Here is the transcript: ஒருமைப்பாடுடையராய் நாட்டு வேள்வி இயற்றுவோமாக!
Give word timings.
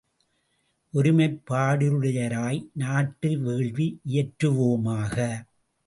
ஒருமைப்பாடுடையராய் 0.93 2.59
நாட்டு 2.73 3.31
வேள்வி 3.37 3.87
இயற்றுவோமாக! 4.05 5.15